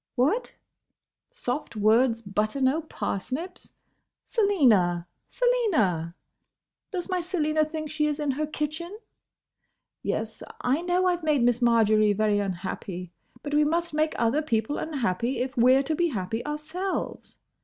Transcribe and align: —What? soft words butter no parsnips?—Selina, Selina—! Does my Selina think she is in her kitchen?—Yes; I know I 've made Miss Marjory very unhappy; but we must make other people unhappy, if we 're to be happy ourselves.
—What? 0.15 0.55
soft 1.29 1.75
words 1.75 2.23
butter 2.23 2.59
no 2.59 2.81
parsnips?—Selina, 2.81 5.05
Selina—! 5.29 6.15
Does 6.89 7.07
my 7.07 7.21
Selina 7.21 7.63
think 7.63 7.91
she 7.91 8.07
is 8.07 8.19
in 8.19 8.31
her 8.31 8.47
kitchen?—Yes; 8.47 10.41
I 10.59 10.81
know 10.81 11.05
I 11.05 11.15
've 11.17 11.23
made 11.23 11.43
Miss 11.43 11.61
Marjory 11.61 12.13
very 12.13 12.39
unhappy; 12.39 13.11
but 13.43 13.53
we 13.53 13.63
must 13.63 13.93
make 13.93 14.15
other 14.17 14.41
people 14.41 14.79
unhappy, 14.79 15.37
if 15.37 15.55
we 15.55 15.75
're 15.75 15.83
to 15.83 15.93
be 15.93 16.07
happy 16.07 16.43
ourselves. 16.47 17.37